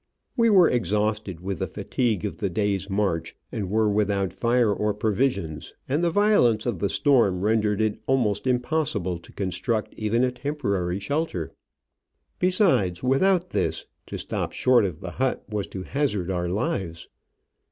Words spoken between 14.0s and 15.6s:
to stop short of the hut